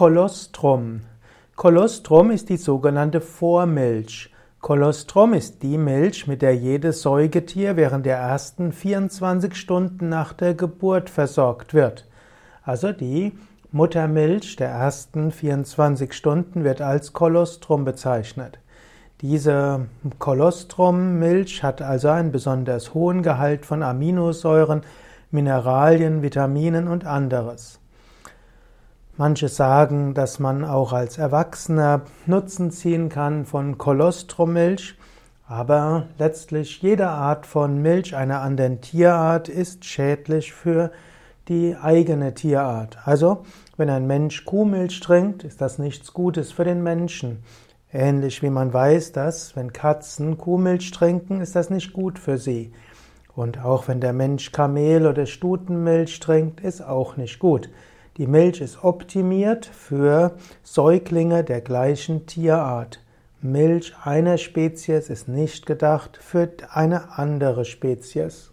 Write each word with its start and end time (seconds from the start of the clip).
Kolostrum. 0.00 1.02
Kolostrum 1.56 2.30
ist 2.30 2.48
die 2.48 2.56
sogenannte 2.56 3.20
Vormilch. 3.20 4.30
Kolostrum 4.62 5.34
ist 5.34 5.62
die 5.62 5.76
Milch, 5.76 6.26
mit 6.26 6.40
der 6.40 6.56
jedes 6.56 7.02
Säugetier 7.02 7.76
während 7.76 8.06
der 8.06 8.16
ersten 8.16 8.72
24 8.72 9.54
Stunden 9.54 10.08
nach 10.08 10.32
der 10.32 10.54
Geburt 10.54 11.10
versorgt 11.10 11.74
wird. 11.74 12.06
Also 12.62 12.92
die 12.92 13.34
Muttermilch 13.72 14.56
der 14.56 14.70
ersten 14.70 15.32
24 15.32 16.14
Stunden 16.14 16.64
wird 16.64 16.80
als 16.80 17.12
Kolostrum 17.12 17.84
bezeichnet. 17.84 18.58
Diese 19.20 19.84
Kolostrummilch 20.18 21.62
hat 21.62 21.82
also 21.82 22.08
einen 22.08 22.32
besonders 22.32 22.94
hohen 22.94 23.22
Gehalt 23.22 23.66
von 23.66 23.82
Aminosäuren, 23.82 24.80
Mineralien, 25.30 26.22
Vitaminen 26.22 26.88
und 26.88 27.04
anderes. 27.04 27.79
Manche 29.20 29.48
sagen, 29.48 30.14
dass 30.14 30.38
man 30.38 30.64
auch 30.64 30.94
als 30.94 31.18
Erwachsener 31.18 32.00
Nutzen 32.24 32.70
ziehen 32.70 33.10
kann 33.10 33.44
von 33.44 33.76
Kolostrummilch, 33.76 34.96
aber 35.46 36.06
letztlich 36.18 36.80
jede 36.80 37.08
Art 37.08 37.44
von 37.44 37.82
Milch 37.82 38.16
einer 38.16 38.40
anderen 38.40 38.80
Tierart 38.80 39.50
ist 39.50 39.84
schädlich 39.84 40.54
für 40.54 40.90
die 41.48 41.76
eigene 41.76 42.32
Tierart. 42.32 42.96
Also, 43.04 43.42
wenn 43.76 43.90
ein 43.90 44.06
Mensch 44.06 44.46
Kuhmilch 44.46 45.00
trinkt, 45.00 45.44
ist 45.44 45.60
das 45.60 45.78
nichts 45.78 46.14
Gutes 46.14 46.50
für 46.50 46.64
den 46.64 46.82
Menschen. 46.82 47.42
Ähnlich 47.92 48.42
wie 48.42 48.48
man 48.48 48.72
weiß, 48.72 49.12
dass 49.12 49.54
wenn 49.54 49.74
Katzen 49.74 50.38
Kuhmilch 50.38 50.92
trinken, 50.92 51.42
ist 51.42 51.54
das 51.54 51.68
nicht 51.68 51.92
gut 51.92 52.18
für 52.18 52.38
sie. 52.38 52.72
Und 53.36 53.62
auch 53.62 53.86
wenn 53.86 54.00
der 54.00 54.14
Mensch 54.14 54.50
Kamel 54.50 55.06
oder 55.06 55.26
Stutenmilch 55.26 56.20
trinkt, 56.20 56.62
ist 56.62 56.80
auch 56.80 57.18
nicht 57.18 57.38
gut. 57.38 57.68
Die 58.16 58.26
Milch 58.26 58.60
ist 58.60 58.82
optimiert 58.82 59.66
für 59.66 60.36
Säuglinge 60.62 61.44
der 61.44 61.60
gleichen 61.60 62.26
Tierart. 62.26 63.00
Milch 63.40 63.94
einer 64.04 64.36
Spezies 64.36 65.08
ist 65.08 65.28
nicht 65.28 65.64
gedacht 65.64 66.18
für 66.20 66.50
eine 66.70 67.18
andere 67.18 67.64
Spezies. 67.64 68.52